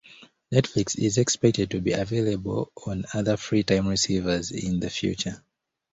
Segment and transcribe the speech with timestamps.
[0.51, 5.43] Netflix is expected to be available on other Freetime receivers in the future.